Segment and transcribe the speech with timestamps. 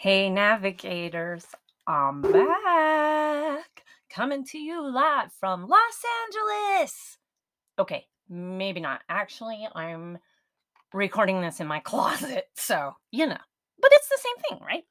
[0.00, 1.44] Hey, navigators,
[1.84, 3.82] I'm back.
[4.08, 7.18] Coming to you live from Los Angeles.
[7.80, 9.00] Okay, maybe not.
[9.08, 10.18] Actually, I'm
[10.94, 13.38] recording this in my closet, so you know,
[13.82, 14.84] but it's the same thing, right?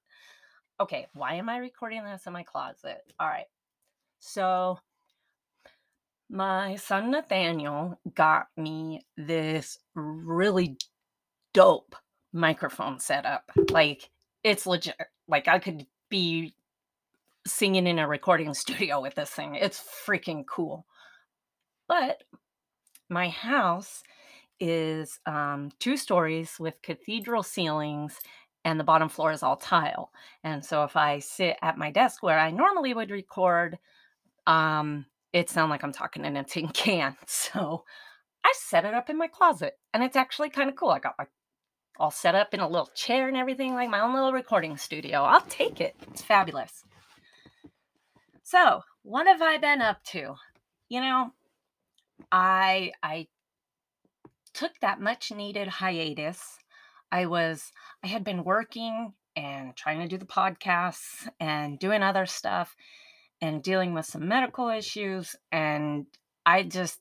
[0.81, 2.99] Okay, why am I recording this in my closet?
[3.17, 3.47] All right,
[4.19, 4.77] so
[6.29, 10.75] my son Nathaniel got me this really
[11.53, 11.95] dope
[12.33, 13.49] microphone setup.
[13.71, 14.09] Like,
[14.43, 14.95] it's legit.
[15.27, 16.53] Like I could be
[17.45, 19.55] singing in a recording studio with this thing.
[19.55, 20.85] It's freaking cool.
[21.87, 22.23] But
[23.09, 24.03] my house
[24.59, 28.19] is um, two stories with cathedral ceilings,
[28.65, 30.11] and the bottom floor is all tile.
[30.43, 33.77] And so if I sit at my desk where I normally would record,
[34.45, 37.15] um, it sounds like I'm talking in a tin can.
[37.27, 37.85] So
[38.43, 40.89] I set it up in my closet, and it's actually kind of cool.
[40.89, 41.25] I got my
[41.99, 45.23] all set up in a little chair and everything, like my own little recording studio.
[45.23, 45.95] I'll take it.
[46.11, 46.83] It's fabulous.
[48.43, 50.35] So, what have I been up to?
[50.89, 51.31] You know,
[52.31, 53.27] I I
[54.53, 56.57] took that much needed hiatus.
[57.11, 57.71] I was
[58.03, 62.75] I had been working and trying to do the podcasts and doing other stuff
[63.41, 66.07] and dealing with some medical issues and
[66.45, 66.99] I just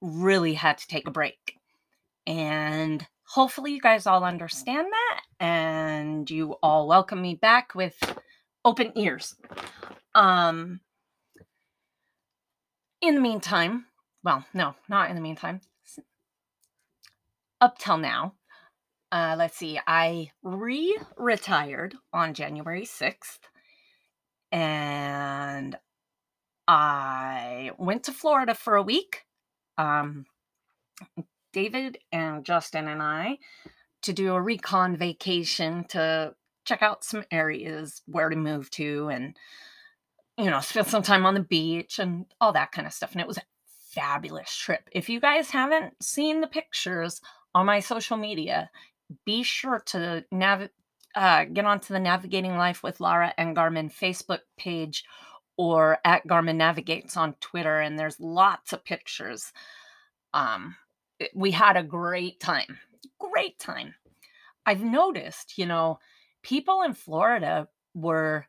[0.00, 1.58] really had to take a break.
[2.26, 7.96] And hopefully you guys all understand that and you all welcome me back with
[8.64, 9.36] open ears.
[10.14, 10.80] Um
[13.00, 13.86] in the meantime
[14.22, 15.60] well no not in the meantime
[17.60, 18.34] up till now
[19.10, 23.38] uh let's see i re-retired on january 6th
[24.52, 25.78] and
[26.68, 29.24] i went to florida for a week.
[29.78, 30.26] Um
[31.52, 33.38] David and Justin and I
[34.02, 36.34] to do a recon vacation to
[36.64, 39.36] check out some areas where to move to and
[40.38, 43.20] you know spend some time on the beach and all that kind of stuff and
[43.20, 43.42] it was a
[43.90, 44.88] fabulous trip.
[44.92, 47.20] If you guys haven't seen the pictures
[47.54, 48.70] on my social media
[49.24, 50.70] be sure to nav-
[51.14, 55.04] uh, get onto the navigating life with laura and garmin facebook page
[55.56, 59.52] or at garmin navigates on twitter and there's lots of pictures
[60.32, 60.76] um,
[61.20, 62.78] Eh, we had a great time.
[63.18, 63.94] Great time.
[64.66, 65.98] I've noticed, you know,
[66.42, 68.46] people in Florida were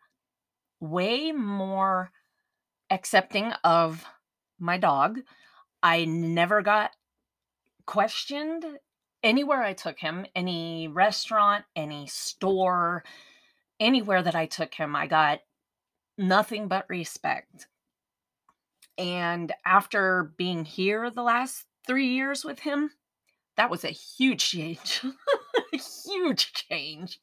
[0.79, 2.11] way more
[2.89, 4.05] accepting of
[4.59, 5.19] my dog.
[5.83, 6.91] I never got
[7.85, 8.65] questioned
[9.23, 13.03] anywhere I took him, any restaurant, any store,
[13.79, 15.39] anywhere that I took him, I got
[16.17, 17.67] nothing but respect.
[18.97, 22.91] And after being here the last three years with him,
[23.57, 25.01] that was a huge change.
[25.73, 27.19] a huge change.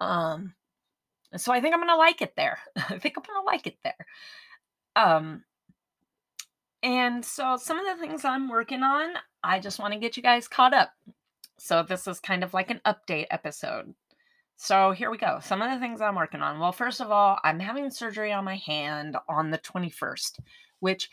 [0.00, 0.54] Um,
[1.36, 2.58] so I think I'm gonna like it there.
[2.76, 4.06] I think I'm gonna like it there.
[4.94, 5.44] Um,
[6.82, 10.22] and so some of the things I'm working on, I just want to get you
[10.22, 10.90] guys caught up.
[11.58, 13.94] So this is kind of like an update episode.
[14.56, 15.38] So here we go.
[15.42, 16.58] Some of the things I'm working on.
[16.58, 20.38] Well, first of all, I'm having surgery on my hand on the 21st,
[20.80, 21.10] which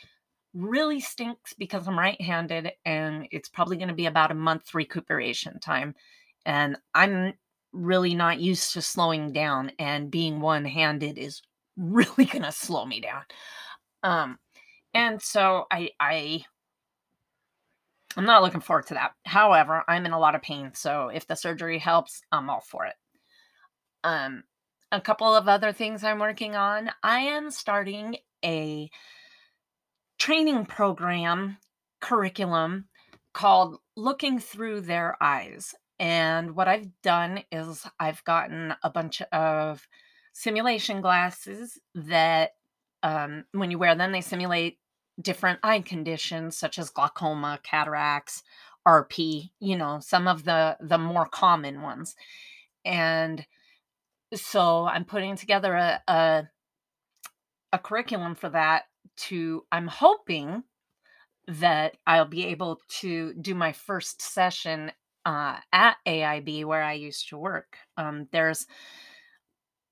[0.53, 4.73] really stinks because I'm right handed and it's probably going to be about a month
[4.73, 5.95] recuperation time.
[6.45, 7.33] And I'm
[7.73, 11.41] really not used to slowing down, and being one handed is
[11.77, 13.23] really going to slow me down.
[14.03, 14.39] Um,
[14.93, 16.43] and so I, I,
[18.15, 19.13] I'm not looking forward to that.
[19.25, 22.85] However, I'm in a lot of pain, so if the surgery helps, I'm all for
[22.85, 22.93] it.
[24.03, 24.43] Um,
[24.91, 26.91] a couple of other things I'm working on.
[27.01, 28.91] I am starting a
[30.23, 31.57] training program
[31.99, 32.85] curriculum
[33.33, 35.75] called Looking Through Their Eyes.
[35.99, 39.85] And what I've done is I've gotten a bunch of
[40.31, 42.51] simulation glasses that,
[43.03, 44.77] um, when you wear them, they simulate
[45.21, 48.43] different eye conditions such as glaucoma, cataracts,
[48.87, 52.15] RP, you know, some of the the more common ones.
[52.85, 53.45] And
[54.33, 56.43] so I'm putting together a, a,
[57.73, 58.83] a curriculum for that
[59.17, 60.63] to i'm hoping
[61.47, 64.91] that i'll be able to do my first session
[65.25, 67.77] uh, at aib where i used to work.
[67.97, 68.67] Um, there's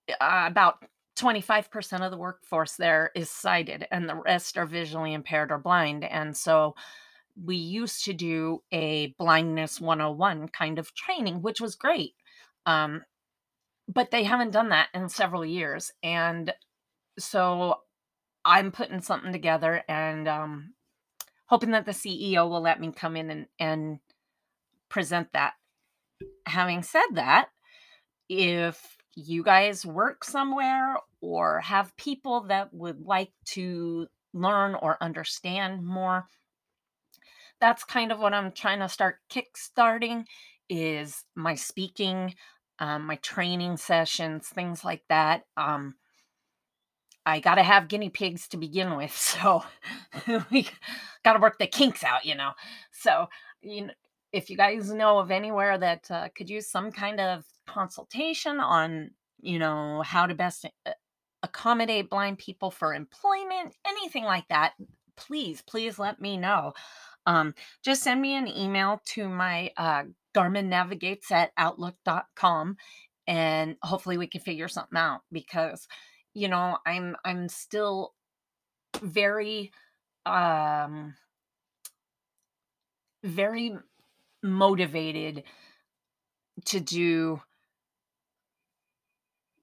[0.09, 0.83] uh, about
[1.17, 6.03] 25% of the workforce there is sighted and the rest are visually impaired or blind.
[6.03, 6.75] And so
[7.41, 12.13] we used to do a blindness 101 kind of training which was great
[12.65, 13.03] um,
[13.87, 15.91] but they haven't done that in several years.
[16.03, 16.53] And
[17.19, 17.81] so
[18.43, 20.73] I'm putting something together and um,
[21.45, 23.99] hoping that the CEO will let me come in and, and
[24.89, 25.53] present that.
[26.45, 27.49] Having said that,
[28.29, 35.85] if you guys work somewhere or have people that would like to learn or understand
[35.85, 36.27] more,
[37.59, 40.25] that's kind of what I'm trying to start kickstarting
[40.69, 42.33] is my speaking,
[42.79, 45.43] um, my training sessions, things like that.
[45.57, 45.95] Um,
[47.25, 49.63] I got to have guinea pigs to begin with, so
[50.51, 50.67] we
[51.23, 52.51] got to work the kinks out, you know.
[52.91, 53.27] So,
[53.61, 53.93] you know,
[54.33, 59.11] if you guys know of anywhere that uh, could use some kind of consultation on,
[59.41, 60.91] you know, how to best uh,
[61.43, 64.73] accommodate blind people for employment, anything like that,
[65.17, 66.73] please, please let me know.
[67.25, 67.53] Um,
[67.83, 70.03] just send me an email to my uh,
[70.35, 72.77] Garmin Navigates at outlook.com
[73.27, 75.87] and hopefully we can figure something out because
[76.33, 78.13] you know i'm i'm still
[79.01, 79.71] very
[80.25, 81.15] um
[83.23, 83.77] very
[84.43, 85.43] motivated
[86.65, 87.41] to do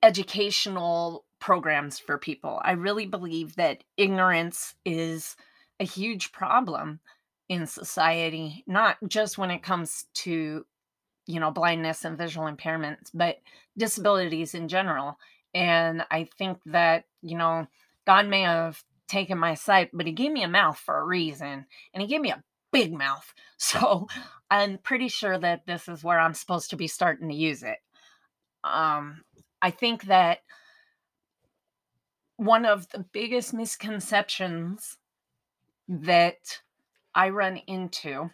[0.02, 2.60] educational programs for people.
[2.64, 5.36] I really believe that ignorance is
[5.80, 7.00] a huge problem
[7.48, 10.64] in society, not just when it comes to,
[11.26, 13.38] you know, blindness and visual impairments, but
[13.76, 15.18] disabilities in general.
[15.54, 17.66] And I think that, you know,
[18.06, 21.66] God may have taken my sight, but he gave me a mouth for a reason.
[21.92, 22.42] And he gave me a
[22.72, 23.32] big mouth.
[23.60, 24.06] So
[24.52, 27.78] I'm pretty sure that this is where I'm supposed to be starting to use it.
[28.62, 29.24] Um,
[29.60, 30.38] I think that
[32.36, 34.96] one of the biggest misconceptions
[35.88, 36.60] that
[37.16, 38.30] I run into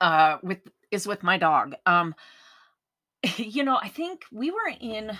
[0.00, 0.60] uh, with
[0.92, 1.74] is with my dog.
[1.86, 2.14] Um,
[3.36, 5.18] you know, I think we were in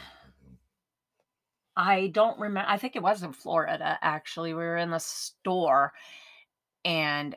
[1.76, 2.68] I don't remember.
[2.68, 4.54] I think it was in Florida, actually.
[4.54, 5.92] We were in the store,
[6.84, 7.36] and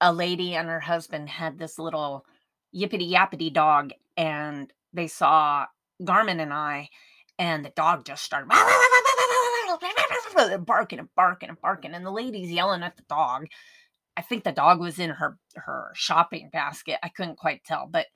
[0.00, 2.24] a lady and her husband had this little
[2.74, 5.66] yippity yappity dog, and they saw
[6.02, 6.90] Garmin and I,
[7.38, 8.48] and the dog just started
[10.66, 13.46] barking and barking and barking, and the lady's yelling at the dog.
[14.16, 16.98] I think the dog was in her her shopping basket.
[17.02, 18.06] I couldn't quite tell, but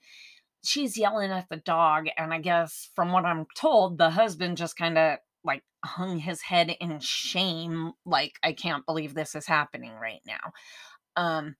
[0.64, 4.76] she's yelling at the dog and i guess from what i'm told the husband just
[4.76, 9.92] kind of like hung his head in shame like i can't believe this is happening
[10.00, 10.52] right now.
[11.16, 11.56] Um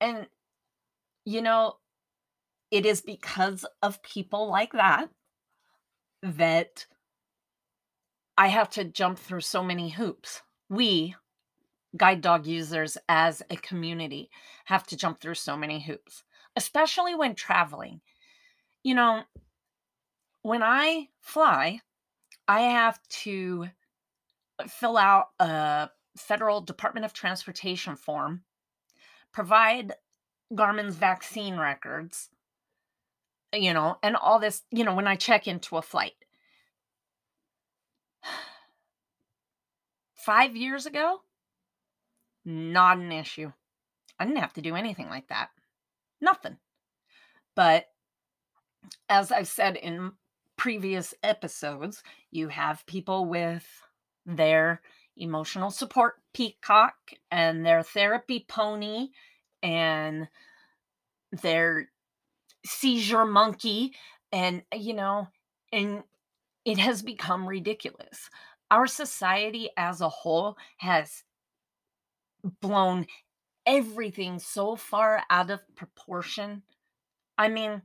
[0.00, 0.26] and
[1.24, 1.74] you know
[2.70, 5.08] it is because of people like that
[6.22, 6.86] that
[8.36, 10.42] i have to jump through so many hoops.
[10.68, 11.14] We
[11.96, 14.30] guide dog users as a community
[14.64, 16.24] have to jump through so many hoops
[16.56, 18.00] especially when traveling.
[18.82, 19.22] You know,
[20.42, 21.80] when I fly,
[22.46, 23.68] I have to
[24.68, 28.42] fill out a federal Department of Transportation form,
[29.32, 29.94] provide
[30.54, 32.28] Garmin's vaccine records,
[33.52, 36.12] you know, and all this, you know, when I check into a flight.
[40.14, 41.20] Five years ago,
[42.44, 43.52] not an issue.
[44.18, 45.50] I didn't have to do anything like that.
[46.24, 46.56] Nothing.
[47.54, 47.86] But
[49.08, 50.12] as I've said in
[50.56, 53.66] previous episodes, you have people with
[54.24, 54.80] their
[55.16, 56.94] emotional support peacock
[57.30, 59.10] and their therapy pony
[59.62, 60.28] and
[61.30, 61.90] their
[62.66, 63.92] seizure monkey
[64.32, 65.28] and you know
[65.72, 66.02] and
[66.64, 68.30] it has become ridiculous
[68.70, 71.22] our society as a whole has
[72.60, 73.06] blown
[73.66, 76.62] everything so far out of proportion.
[77.36, 77.82] I mean,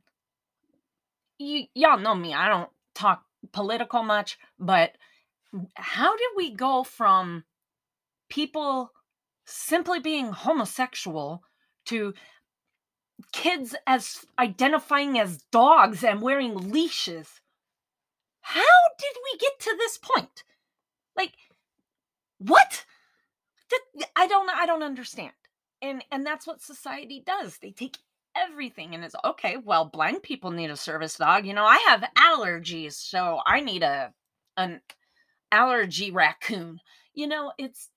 [1.38, 2.34] you y'all know me.
[2.34, 4.96] I don't talk political much, but
[5.76, 7.46] how did we go from
[8.30, 8.92] people
[9.46, 11.44] simply being homosexual
[11.86, 12.14] to
[13.32, 17.42] kids as identifying as dogs and wearing leashes?
[18.42, 18.62] How
[18.98, 20.44] did we get to this point?
[21.16, 21.34] Like
[22.38, 22.86] what?
[24.16, 25.32] I don't I don't understand
[25.82, 27.98] and and that's what society does they take
[28.36, 32.04] everything and it's okay well blind people need a service dog you know i have
[32.18, 34.14] allergies so i need a
[34.58, 34.82] an
[35.52, 36.80] allergy raccoon.
[37.14, 37.90] You know it's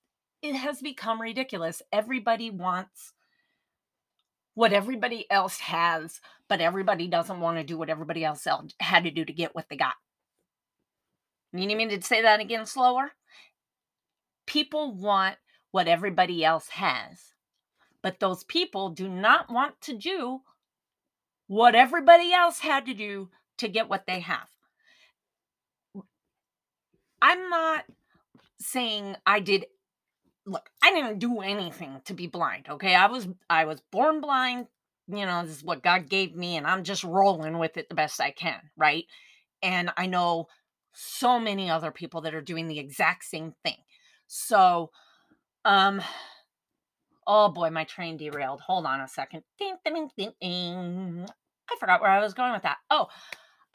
[0.42, 1.82] it has become ridiculous.
[1.92, 3.12] Everybody wants
[4.54, 8.46] what everybody else has but everybody doesn't want to do what everybody else
[8.78, 9.94] had to do to get what they got.
[11.52, 13.12] You need me to say that again slower?
[14.46, 15.36] People want
[15.70, 17.31] what everybody else has
[18.02, 20.40] but those people do not want to do
[21.46, 24.48] what everybody else had to do to get what they have.
[27.20, 27.84] I'm not
[28.58, 29.66] saying I did
[30.46, 32.94] look, I didn't do anything to be blind, okay?
[32.94, 34.66] I was I was born blind.
[35.08, 37.94] You know, this is what God gave me and I'm just rolling with it the
[37.94, 39.04] best I can, right?
[39.62, 40.46] And I know
[40.92, 43.76] so many other people that are doing the exact same thing.
[44.26, 44.90] So,
[45.64, 46.00] um,
[47.26, 48.60] oh boy, my train derailed.
[48.60, 49.42] Hold on a second.
[49.58, 51.26] Ding, ding, ding, ding.
[51.70, 52.78] I forgot where I was going with that.
[52.90, 53.08] Oh,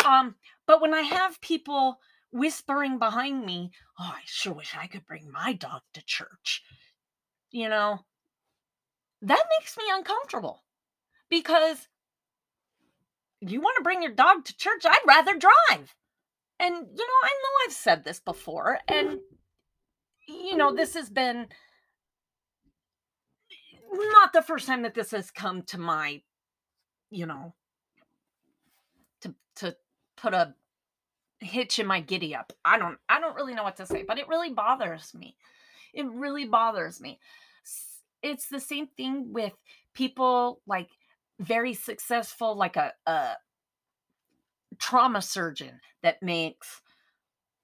[0.06, 0.36] um,
[0.66, 2.00] but when I have people
[2.32, 6.64] whispering behind me, oh, I sure wish I could bring my dog to church.
[7.52, 8.00] You know,
[9.22, 10.64] that makes me uncomfortable
[11.30, 11.88] because
[13.42, 15.96] you want to bring your dog to church, I'd rather drive.
[16.60, 19.20] And, you know, I know I've said this before, and,
[20.28, 21.48] you know, this has been
[23.92, 26.22] not the first time that this has come to my,
[27.10, 27.54] you know,
[29.22, 29.76] to, to
[30.16, 30.54] put a
[31.40, 32.54] hitch in my giddy up.
[32.66, 35.36] I don't, I don't really know what to say, but it really bothers me.
[35.94, 37.20] It really bothers me.
[38.24, 39.54] It's the same thing with
[39.94, 40.90] people like
[41.40, 43.34] very successful, like a, a
[44.80, 46.82] trauma surgeon that makes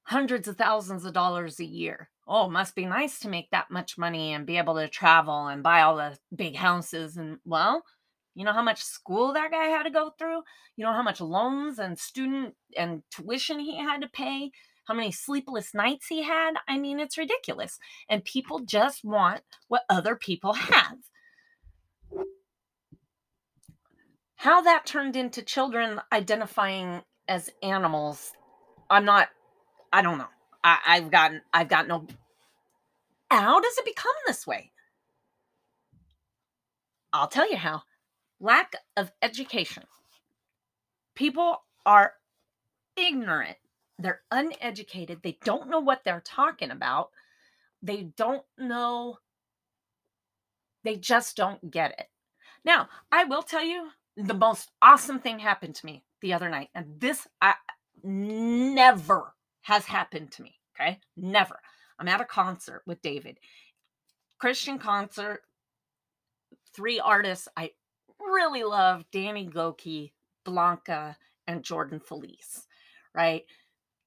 [0.04, 2.10] hundreds of thousands of dollars a year.
[2.28, 5.48] Oh, it must be nice to make that much money and be able to travel
[5.48, 7.18] and buy all the big houses.
[7.18, 7.84] And well,
[8.36, 10.42] you know how much school that guy had to go through?
[10.76, 14.52] You know how much loans and student and tuition he had to pay?
[14.86, 16.54] How many sleepless nights he had?
[16.68, 17.78] I mean, it's ridiculous.
[18.10, 20.98] And people just want what other people have.
[24.36, 28.34] How that turned into children identifying as animals,
[28.90, 29.30] I'm not,
[29.94, 30.33] I don't know.
[30.64, 32.08] I, I've gotten, I've got no.
[33.30, 34.72] How does it become this way?
[37.12, 37.84] I'll tell you how.
[38.40, 39.84] Lack of education.
[41.16, 42.14] People are
[42.96, 43.58] ignorant.
[44.00, 45.22] They're uneducated.
[45.22, 47.10] They don't know what they're talking about.
[47.82, 49.18] They don't know.
[50.84, 52.08] They just don't get it.
[52.66, 56.70] Now, I will tell you, the most awesome thing happened to me the other night.
[56.76, 57.56] And this I
[58.04, 60.56] never has happened to me.
[60.76, 61.00] Okay.
[61.18, 61.60] Never.
[62.00, 63.40] I'm at a concert with David.
[64.40, 65.42] Christian concert.
[66.76, 67.72] Three artists I
[68.20, 70.12] really love Danny Gokey,
[70.44, 71.18] Blanca,
[71.48, 72.68] and Jordan Feliz,
[73.14, 73.44] Right.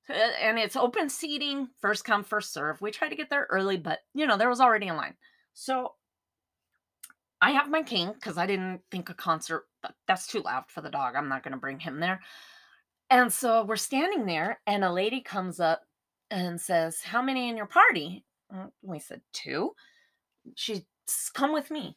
[0.08, 2.80] Uh, and it's open seating, first come, first serve.
[2.80, 5.14] We tried to get there early, but you know, there was already a line.
[5.52, 5.94] So
[7.40, 9.64] I have my king because I didn't think a concert
[10.06, 11.14] that's too loud for the dog.
[11.16, 12.20] I'm not going to bring him there.
[13.10, 15.82] And so we're standing there, and a lady comes up
[16.30, 18.24] and says, How many in your party?
[18.82, 19.72] We said, Two.
[20.54, 20.86] She
[21.34, 21.96] come with me,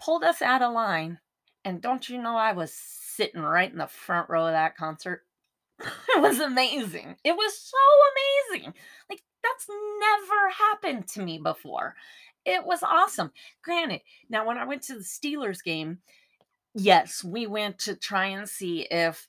[0.00, 1.18] pulled us out of line.
[1.64, 5.22] And don't you know, I was sitting right in the front row of that concert.
[5.80, 7.16] it was amazing.
[7.24, 8.74] It was so amazing.
[9.10, 11.94] Like, that's never happened to me before.
[12.44, 13.32] It was awesome.
[13.62, 15.98] Granted, now when I went to the Steelers game,
[16.74, 19.28] yes, we went to try and see if.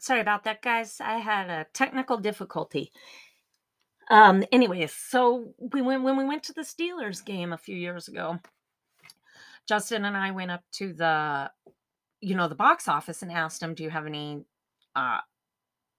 [0.00, 0.98] Sorry about that, guys.
[0.98, 2.90] I had a technical difficulty.
[4.10, 8.08] Um, anyways, so we went when we went to the Steelers game a few years
[8.08, 8.38] ago.
[9.68, 11.50] Justin and I went up to the,
[12.22, 14.42] you know, the box office and asked them, "Do you have any
[14.96, 15.20] uh,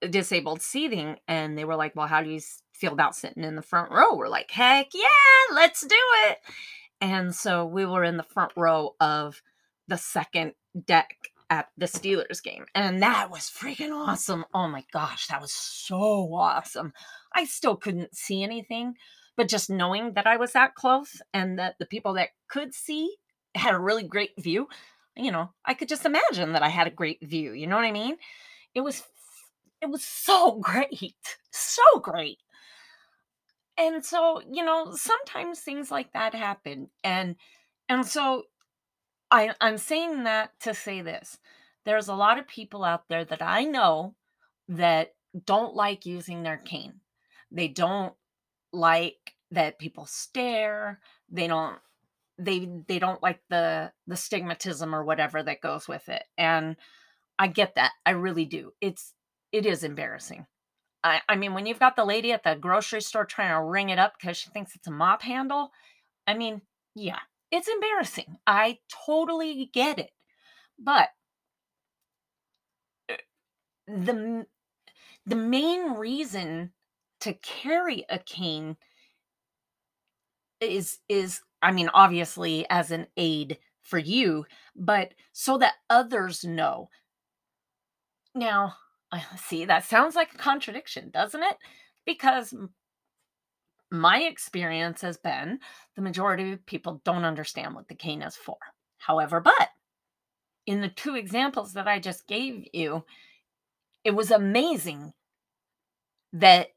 [0.10, 2.42] disabled seating?" And they were like, "Well, how do you
[2.74, 5.96] feel about sitting in the front row?" We're like, "Heck yeah, let's do
[6.28, 6.40] it!"
[7.00, 9.44] And so we were in the front row of
[9.88, 10.54] the second
[10.86, 12.66] deck at the Steelers game.
[12.74, 14.46] And that was freaking awesome.
[14.54, 16.94] Oh my gosh, that was so awesome.
[17.36, 18.96] I still couldn't see anything,
[19.36, 23.14] but just knowing that I was that close and that the people that could see
[23.54, 24.70] had a really great view,
[25.18, 27.52] you know, I could just imagine that I had a great view.
[27.52, 28.16] You know what I mean?
[28.74, 29.04] It was
[29.82, 31.38] it was so great.
[31.52, 32.38] So great.
[33.78, 36.90] And so, you know, sometimes things like that happen.
[37.04, 37.36] And
[37.90, 38.44] and so
[39.32, 41.40] I, I'm saying that to say this.
[41.86, 44.16] There's a lot of people out there that I know
[44.68, 45.14] that
[45.46, 47.00] don't like using their cane.
[47.52, 48.14] They don't
[48.74, 51.00] like that people stare.
[51.30, 51.78] They don't
[52.38, 56.24] they they don't like the the stigmatism or whatever that goes with it.
[56.38, 56.76] And
[57.40, 57.92] I get that.
[58.06, 58.74] I really do.
[58.82, 59.14] It's
[59.52, 60.46] it is embarrassing.
[61.04, 63.90] I, I mean, when you've got the lady at the grocery store trying to ring
[63.90, 65.72] it up because she thinks it's a mop handle,
[66.28, 66.62] I mean,
[66.96, 67.20] yeah,
[67.52, 68.38] it's embarrassing.
[68.48, 70.12] I totally get it.
[70.80, 71.10] But
[73.10, 73.18] eh,
[73.88, 74.46] the
[75.26, 76.74] the main reason
[77.22, 78.78] to carry a cane
[80.60, 86.90] is is I mean obviously as an aid for you, but so that others know.
[88.36, 88.76] Now,
[89.38, 91.58] see that sounds like a contradiction, doesn't it?
[92.06, 92.54] Because
[93.92, 95.60] my experience has been
[95.96, 98.58] the majority of people don't understand what the cane is for.
[98.98, 99.70] However, but
[100.66, 103.04] in the two examples that I just gave you,
[104.04, 105.14] it was amazing
[106.34, 106.70] that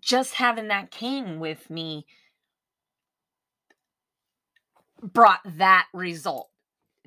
[0.00, 2.06] just having that cane with me
[5.02, 6.48] brought that result.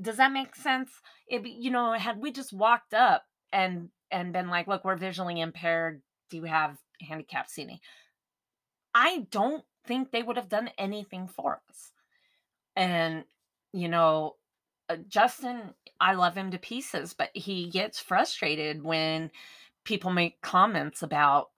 [0.02, 0.92] Does that make sense?
[1.28, 5.40] It, you know, had we just walked up and and been like, "Look, we're visually
[5.40, 6.02] impaired.
[6.30, 7.80] Do you have handicap seating?"
[8.94, 11.92] I don't think they would have done anything for us.
[12.76, 13.26] And
[13.74, 14.36] you know,
[14.90, 19.32] uh, Justin, I love him to pieces, but he gets frustrated when
[19.86, 21.50] people make comments about,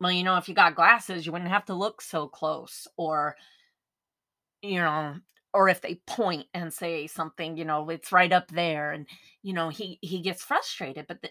[0.00, 3.36] well, you know, if you got glasses, you wouldn't have to look so close, or
[4.62, 5.16] you know,
[5.54, 9.06] or if they point and say something, you know, it's right up there, and
[9.42, 11.30] you know, he he gets frustrated, but the,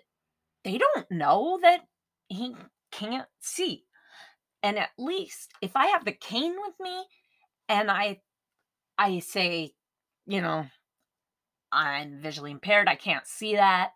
[0.63, 1.81] they don't know that
[2.29, 2.55] he
[2.91, 3.85] can't see.
[4.63, 7.05] And at least if I have the cane with me
[7.67, 8.21] and I
[8.97, 9.73] I say,
[10.27, 10.67] you know,
[11.71, 13.91] I'm visually impaired, I can't see that.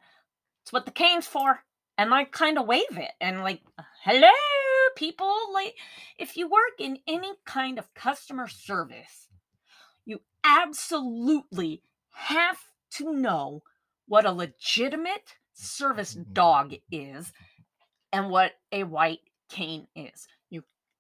[0.64, 1.60] It's what the cane's for.
[1.98, 3.62] And I kind of wave it and like,
[4.04, 4.28] hello,
[4.96, 5.34] people.
[5.54, 5.76] Like,
[6.18, 9.28] if you work in any kind of customer service,
[10.06, 12.58] you absolutely have
[12.92, 13.62] to know
[14.08, 16.34] what a legitimate service mm-hmm.
[16.34, 17.32] dog is
[18.12, 19.20] and what a white
[19.50, 20.28] cane is.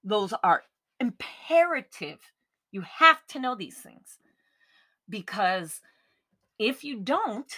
[0.05, 0.63] Those are
[0.99, 2.19] imperative.
[2.71, 4.19] You have to know these things.
[5.09, 5.81] Because
[6.59, 7.51] if you don't,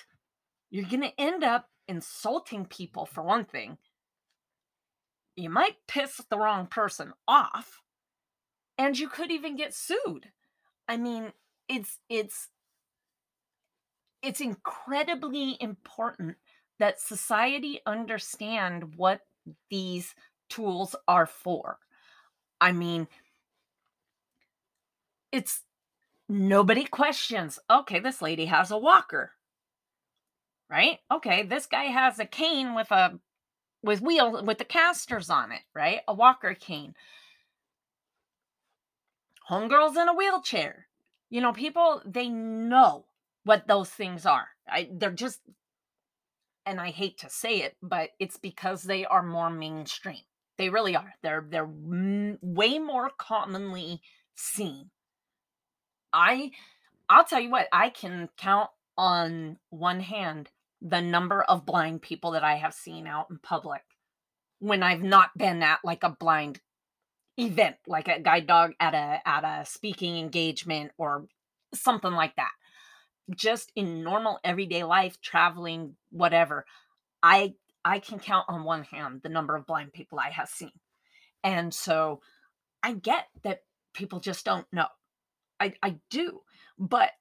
[0.70, 3.78] you're going to end up insulting people for one thing.
[5.36, 7.82] You might piss the wrong person off
[8.78, 10.32] and you could even get sued.
[10.88, 11.34] I mean,
[11.68, 12.50] it's it's
[14.22, 16.38] it's incredibly important
[16.80, 19.22] that society understand what
[19.70, 20.16] these
[20.50, 21.78] tools are for.
[22.60, 23.08] I mean,
[25.32, 25.62] it's
[26.30, 29.32] nobody questions, okay, this lady has a walker.
[30.70, 31.00] Right?
[31.12, 33.20] Okay, this guy has a cane with a
[33.84, 36.02] with wheels with the casters on it, right?
[36.08, 36.94] A walker cane.
[39.50, 40.88] Homegirl's in a wheelchair.
[41.30, 43.06] You know, people they know
[43.46, 44.50] what those things are.
[44.68, 45.40] I, they're just
[46.66, 50.27] and I hate to say it, but it's because they are more mainstream.
[50.58, 51.14] They really are.
[51.22, 54.02] They're they're way more commonly
[54.36, 54.90] seen.
[56.12, 56.52] I
[57.10, 60.50] I'll tell you what, I can count on one hand
[60.82, 63.84] the number of blind people that I have seen out in public
[64.60, 66.60] when I've not been at like a blind
[67.38, 71.28] event, like a guide dog at a at a speaking engagement or
[71.74, 72.52] something like that
[73.36, 76.66] just in normal everyday life, traveling, whatever,
[77.22, 77.56] I
[77.88, 80.74] I can count on one hand the number of blind people I have seen.
[81.42, 82.20] And so
[82.84, 83.62] I get that
[83.94, 84.88] people just don't know.
[85.58, 86.42] I I do.
[86.78, 87.12] But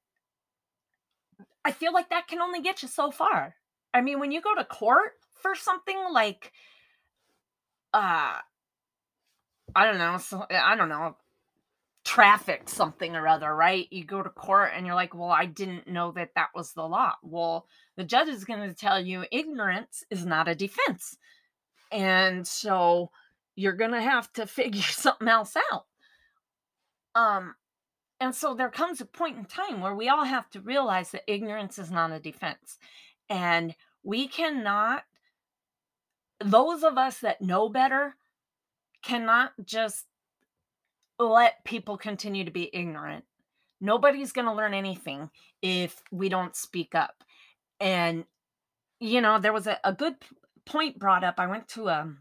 [1.65, 3.55] I feel like that can only get you so far.
[3.95, 6.53] I mean, when you go to court for something like
[7.95, 8.39] uh
[9.75, 11.17] I don't know, so I don't know,
[12.07, 13.89] traffic something or other, right?
[13.91, 16.85] You go to court and you're like, well, I didn't know that that was the
[16.85, 17.15] law.
[17.21, 17.67] Well,
[17.97, 21.17] the judge is going to tell you ignorance is not a defense.
[21.91, 23.11] And so
[23.57, 25.87] you're going to have to figure something else out.
[27.17, 27.57] Um,
[28.21, 31.25] and so there comes a point in time where we all have to realize that
[31.27, 32.79] ignorance is not a defense.
[33.29, 35.03] And we cannot,
[36.39, 38.15] those of us that know better,
[39.03, 40.05] cannot just
[41.19, 43.25] let people continue to be ignorant.
[43.81, 45.31] Nobody's going to learn anything
[45.63, 47.23] if we don't speak up.
[47.81, 48.25] And,
[49.01, 50.15] you know, there was a, a good
[50.65, 51.35] point brought up.
[51.39, 52.15] I went to a,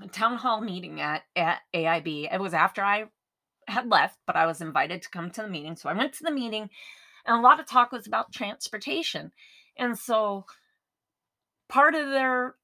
[0.00, 2.32] a town hall meeting at, at AIB.
[2.32, 3.06] It was after I
[3.68, 5.76] had left, but I was invited to come to the meeting.
[5.76, 6.70] So I went to the meeting,
[7.26, 9.32] and a lot of talk was about transportation.
[9.76, 10.44] And so
[11.68, 12.56] part of their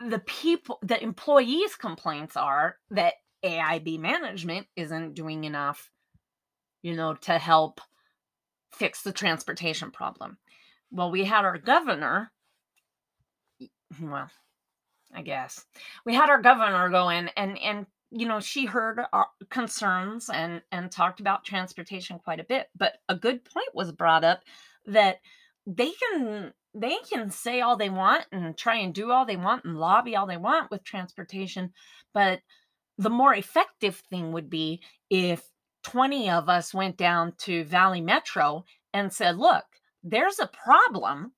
[0.00, 5.90] the people the employees complaints are that AIB management isn't doing enough,
[6.82, 7.80] you know, to help
[8.72, 10.38] fix the transportation problem.
[10.90, 12.32] Well, we had our governor,
[14.00, 14.30] well,
[15.14, 15.64] I guess
[16.04, 20.62] we had our governor go in and and you know she heard our concerns and
[20.70, 24.42] and talked about transportation quite a bit but a good point was brought up
[24.86, 25.18] that
[25.66, 29.64] they can they can say all they want and try and do all they want
[29.64, 31.72] and lobby all they want with transportation
[32.14, 32.40] but
[33.00, 35.42] the more effective thing would be if
[35.84, 39.64] 20 of us went down to Valley Metro and said, look,
[40.02, 41.32] there's a problem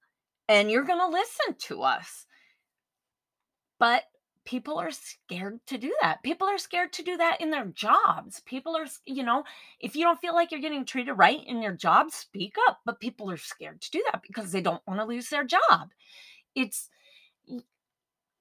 [0.48, 2.26] and you're going to listen to us.
[3.78, 4.02] But
[4.44, 6.24] people are scared to do that.
[6.24, 8.40] People are scared to do that in their jobs.
[8.44, 9.44] People are, you know,
[9.78, 12.80] if you don't feel like you're getting treated right in your job, speak up.
[12.84, 15.90] But people are scared to do that because they don't want to lose their job.
[16.56, 16.90] It's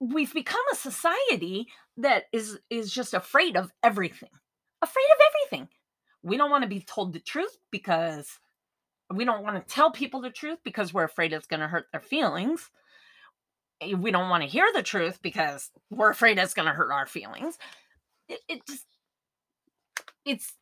[0.01, 4.29] we've become a society that is is just afraid of everything.
[4.81, 5.69] Afraid of everything.
[6.23, 8.39] We don't want to be told the truth because
[9.13, 11.85] we don't want to tell people the truth because we're afraid it's going to hurt
[11.91, 12.69] their feelings.
[13.81, 16.91] Eh, we don't want to hear the truth because we're afraid it's going to hurt
[16.91, 17.57] our feelings.
[18.27, 18.87] It, it just
[20.25, 20.53] it's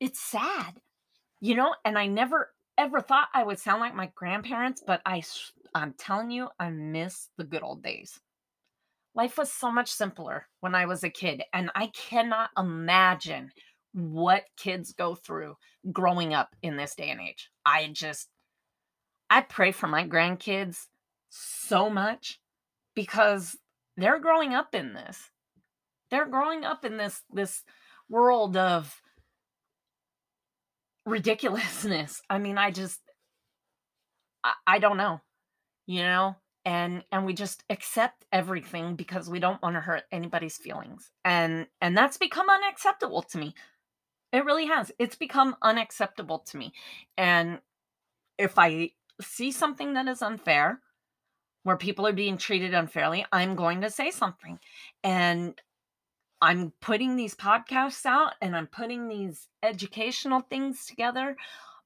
[0.00, 0.80] it's sad.
[1.40, 5.22] You know, and I never ever thought I would sound like my grandparents, but I
[5.76, 8.18] I'm telling you, I miss the good old days.
[9.14, 13.50] Life was so much simpler when I was a kid, and I cannot imagine
[13.92, 15.56] what kids go through
[15.92, 17.50] growing up in this day and age.
[17.64, 18.28] I just,
[19.30, 20.86] I pray for my grandkids
[21.30, 22.40] so much
[22.94, 23.56] because
[23.96, 25.30] they're growing up in this.
[26.10, 27.62] They're growing up in this this
[28.08, 29.00] world of
[31.06, 32.20] ridiculousness.
[32.28, 33.00] I mean, I just
[34.42, 35.20] I, I don't know.
[35.86, 36.36] You know?
[36.64, 41.66] And and we just accept everything because we don't want to hurt anybody's feelings and
[41.80, 43.54] and that's become unacceptable to me.
[44.32, 44.90] It really has.
[44.98, 46.72] It's become unacceptable to me
[47.16, 47.60] and
[48.38, 50.80] if i see something that is unfair
[51.62, 54.58] where people are being treated unfairly i'm going to say something
[55.04, 55.60] and
[56.42, 61.36] i'm putting these podcasts out and i'm putting these educational things together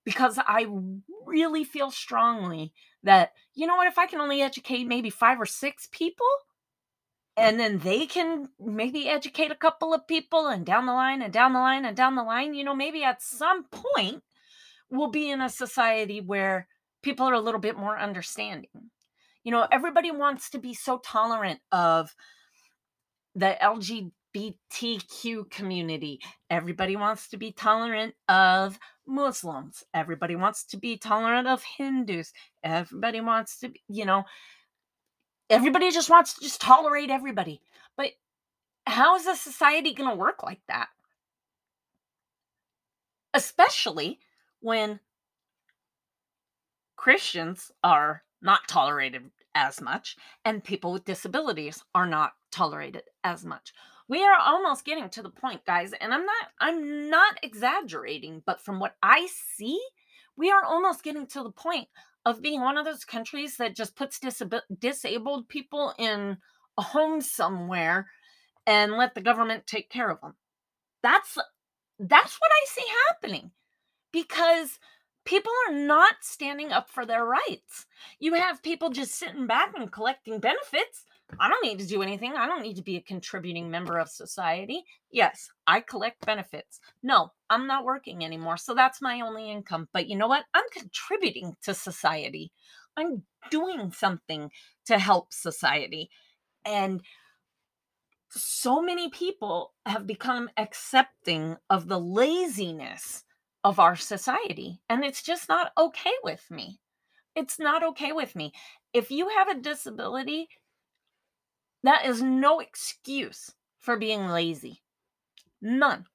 [0.09, 0.67] because I
[1.27, 5.47] really feel strongly that, you know what, if I can only educate maybe five or
[5.47, 6.27] six people,
[7.37, 11.33] and then they can maybe educate a couple of people, and down the line, and
[11.33, 14.23] down the line, and down the line, you know, maybe at some point
[14.91, 16.67] we'll be in a society where
[17.03, 18.91] people are a little bit more understanding.
[19.45, 22.15] You know, everybody wants to be so tolerant of
[23.35, 23.63] the
[24.39, 26.21] LGBTQ community.
[26.51, 29.85] Everybody wants to be tolerant of Muslims.
[29.95, 32.33] Everybody wants to be tolerant of Hindus.
[32.63, 34.25] Everybody wants to, be, you know,
[35.51, 37.61] everybody just wants to just tolerate everybody.
[37.97, 38.13] But
[38.87, 40.89] how is a society going to work like that?
[43.35, 44.19] Especially
[44.61, 45.01] when
[46.97, 53.73] Christians are not tolerated as much and people with disabilities are not tolerated as much
[54.09, 58.61] we are almost getting to the point guys and i'm not i'm not exaggerating but
[58.61, 59.81] from what i see
[60.37, 61.89] we are almost getting to the point
[62.25, 66.37] of being one of those countries that just puts disab- disabled people in
[66.77, 68.09] a home somewhere
[68.67, 70.35] and let the government take care of them
[71.03, 71.37] that's
[71.99, 73.51] that's what i see happening
[74.13, 74.79] because
[75.25, 77.85] people are not standing up for their rights.
[78.19, 81.05] You have people just sitting back and collecting benefits
[81.39, 82.35] I don't need to do anything.
[82.35, 84.85] I don't need to be a contributing member of society.
[85.11, 86.81] Yes, I collect benefits.
[87.03, 88.57] No, I'm not working anymore.
[88.57, 89.89] So that's my only income.
[89.93, 90.45] But you know what?
[90.55, 92.51] I'm contributing to society.
[92.97, 94.51] I'm doing something
[94.87, 96.11] to help society.
[96.65, 97.03] And
[98.31, 103.25] so many people have become accepting of the laziness
[103.65, 104.81] of our society.
[104.89, 106.81] And it's just not okay with me.
[107.37, 108.53] It's not okay with me.
[108.93, 110.49] If you have a disability,
[111.85, 114.83] that is no excuse for being lazy.
[115.61, 116.07] None.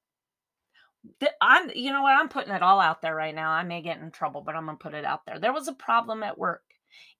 [1.42, 2.18] I'm, you know what?
[2.18, 3.52] I'm putting it all out there right now.
[3.52, 5.40] I may get in trouble, but I'm going to put it out there.
[5.40, 6.64] There was a problem at work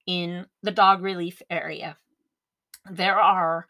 [0.06, 1.98] in the dog relief area.
[2.90, 3.68] There are,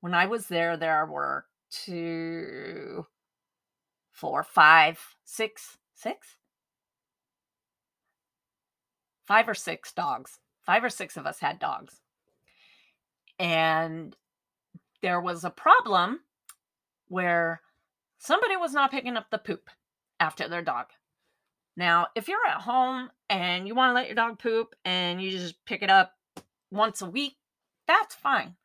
[0.00, 3.06] when I was there, there were two,
[4.12, 6.36] four, five, six, six,
[9.26, 10.38] five or six dogs.
[10.64, 12.00] Five or six of us had dogs
[13.38, 14.16] and
[15.02, 16.20] there was a problem
[17.08, 17.60] where
[18.18, 19.70] somebody was not picking up the poop
[20.20, 20.86] after their dog.
[21.76, 25.30] Now, if you're at home and you want to let your dog poop and you
[25.30, 26.14] just pick it up
[26.70, 27.36] once a week,
[27.86, 28.56] that's fine.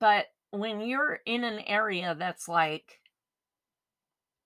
[0.00, 3.00] But when you're in an area that's like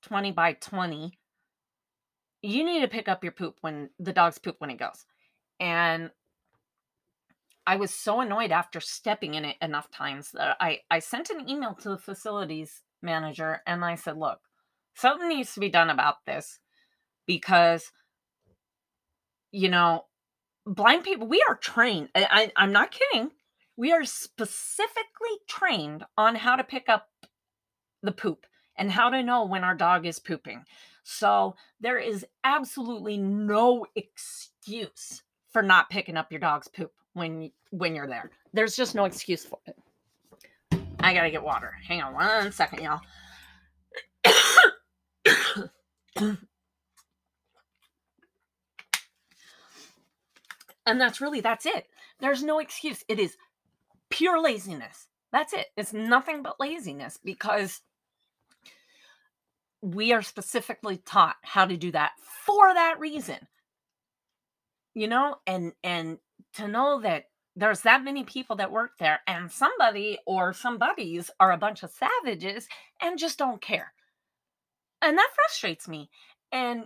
[0.02, 1.18] 20 by 20,
[2.42, 5.04] you need to pick up your poop when the dog's poop when it goes.
[5.60, 6.10] And
[7.66, 11.48] I was so annoyed after stepping in it enough times that I, I sent an
[11.48, 14.40] email to the facilities manager and I said, look,
[14.94, 16.58] something needs to be done about this
[17.26, 17.92] because,
[19.52, 20.06] you know,
[20.66, 22.08] blind people, we are trained.
[22.14, 23.30] I, I'm not kidding.
[23.76, 27.08] We are specifically trained on how to pick up
[28.02, 28.46] the poop
[28.76, 30.64] and how to know when our dog is pooping.
[31.02, 37.94] So there is absolutely no excuse for not picking up your dog's poop when when
[37.94, 38.30] you're there.
[38.52, 39.76] There's just no excuse for it.
[41.00, 41.72] I gotta get water.
[41.86, 43.00] Hang on one second, y'all.
[50.86, 51.86] and that's really that's it.
[52.20, 53.04] There's no excuse.
[53.08, 53.36] It is
[54.10, 55.06] pure laziness.
[55.32, 55.66] That's it.
[55.76, 57.80] It's nothing but laziness because
[59.80, 62.12] we are specifically taught how to do that
[62.44, 63.38] for that reason.
[64.94, 66.18] You know, and and
[66.54, 67.24] to know that
[67.56, 71.90] there's that many people that work there and somebody or somebodies are a bunch of
[71.90, 72.68] savages
[73.02, 73.92] and just don't care.
[75.02, 76.10] And that frustrates me.
[76.52, 76.84] And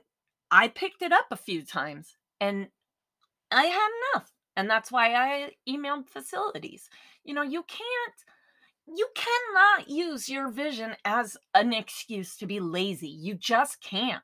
[0.51, 2.69] I picked it up a few times and
[3.51, 4.31] I had enough.
[4.57, 6.89] And that's why I emailed facilities.
[7.25, 8.15] You know, you can't
[8.87, 13.09] you cannot use your vision as an excuse to be lazy.
[13.09, 14.23] You just can't.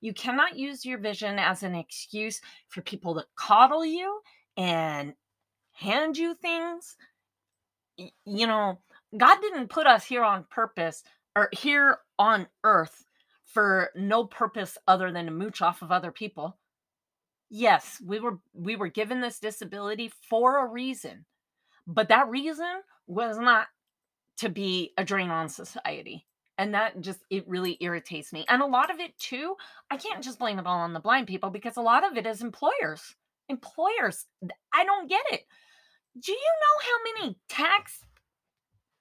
[0.00, 4.20] You cannot use your vision as an excuse for people to coddle you
[4.56, 5.14] and
[5.72, 6.96] hand you things.
[8.24, 8.78] You know,
[9.16, 11.02] God didn't put us here on purpose
[11.34, 13.04] or here on earth
[13.44, 16.58] for no purpose other than to mooch off of other people.
[17.48, 21.24] Yes, we were we were given this disability for a reason.
[21.86, 23.68] But that reason was not
[24.38, 26.26] to be a drain on society.
[26.58, 28.44] And that just it really irritates me.
[28.48, 29.56] And a lot of it too,
[29.90, 32.26] I can't just blame it all on the blind people because a lot of it
[32.26, 33.14] is employers.
[33.48, 34.26] Employers,
[34.72, 35.46] I don't get it.
[36.18, 38.00] Do you know how many tax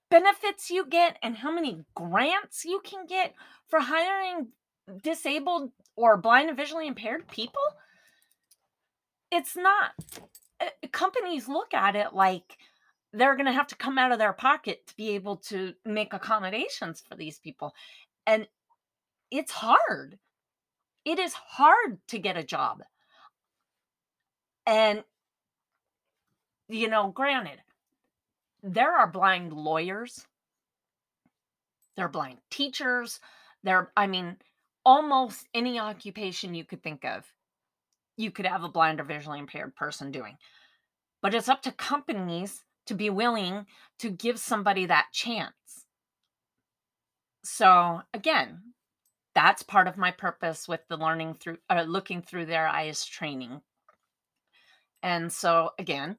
[0.09, 3.33] benefits you get and how many grants you can get
[3.67, 4.49] for hiring
[5.03, 7.61] disabled or blind and visually impaired people?
[9.31, 9.91] It's not
[10.61, 12.57] uh, companies look at it like
[13.13, 16.13] they're going to have to come out of their pocket to be able to make
[16.13, 17.73] accommodations for these people.
[18.27, 18.47] And
[19.31, 20.19] it's hard.
[21.05, 22.83] It is hard to get a job.
[24.65, 25.03] And,
[26.67, 27.59] you know, granted,
[28.63, 30.25] there are blind lawyers,
[31.95, 33.19] there are blind teachers,
[33.63, 34.37] there, I mean,
[34.83, 37.25] almost any occupation you could think of,
[38.17, 40.37] you could have a blind or visually impaired person doing.
[41.21, 43.65] But it's up to companies to be willing
[43.99, 45.53] to give somebody that chance.
[47.43, 48.73] So again,
[49.33, 53.61] that's part of my purpose with the learning through uh, looking through their eyes training.
[55.05, 56.17] And so again,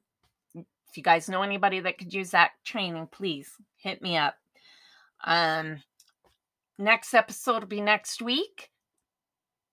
[0.55, 4.35] if you guys know anybody that could use that training, please hit me up.
[5.25, 5.83] Um
[6.79, 8.69] next episode will be next week.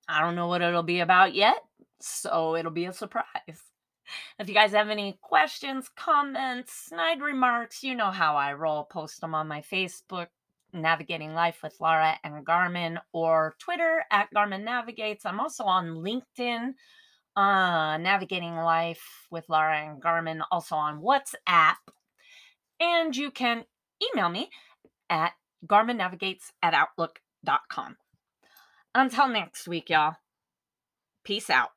[0.09, 1.63] I don't know what it'll be about yet,
[2.01, 3.25] so it'll be a surprise.
[4.39, 8.85] If you guys have any questions, comments, snide remarks, you know how I roll.
[8.85, 10.27] Post them on my Facebook,
[10.75, 15.25] Navigating Life with Laura and Garmin, or Twitter at Garmin Navigates.
[15.25, 16.75] I'm also on LinkedIn,
[17.37, 21.77] uh, Navigating Life with Laura and Garmin, also on WhatsApp.
[22.81, 23.65] And you can
[24.03, 24.51] email me
[25.09, 25.33] at
[25.67, 27.97] garminnavigates at outlook.com.
[28.95, 30.17] Until next week, y'all.
[31.25, 31.74] Peace out.